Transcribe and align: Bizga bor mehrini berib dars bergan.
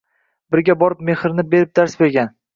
Bizga 0.55 0.75
bor 0.83 0.95
mehrini 1.11 1.47
berib 1.53 1.77
dars 1.83 1.97
bergan. 2.03 2.35